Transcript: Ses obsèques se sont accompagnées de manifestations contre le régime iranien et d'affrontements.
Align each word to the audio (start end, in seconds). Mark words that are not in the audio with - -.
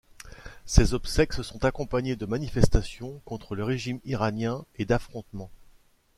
Ses 0.65 0.95
obsèques 0.95 1.33
se 1.33 1.43
sont 1.43 1.63
accompagnées 1.63 2.15
de 2.15 2.25
manifestations 2.25 3.21
contre 3.23 3.53
le 3.55 3.63
régime 3.63 3.99
iranien 4.03 4.65
et 4.79 4.85
d'affrontements. 4.85 5.51